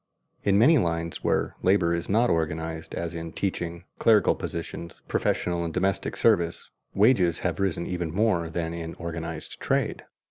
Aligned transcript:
In 0.43 0.57
many 0.57 0.79
lines 0.79 1.23
where 1.23 1.55
labor 1.61 1.93
is 1.93 2.09
not 2.09 2.31
organized, 2.31 2.95
as 2.95 3.13
in 3.13 3.33
teaching, 3.33 3.83
clerical 3.99 4.33
positions, 4.33 4.99
professional 5.07 5.63
and 5.63 5.71
domestic 5.71 6.17
service, 6.17 6.71
wages 6.95 7.37
have 7.45 7.59
risen 7.59 7.85
even 7.85 8.11
more 8.11 8.49
than 8.49 8.73
in 8.73 8.95
organized 8.95 9.59
trade. 9.59 10.03